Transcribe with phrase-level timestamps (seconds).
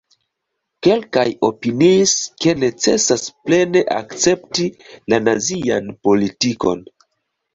[0.85, 2.13] Kelkaj opiniis,
[2.45, 4.65] ke necesas plene akcepti
[5.13, 6.83] la nazian politikon.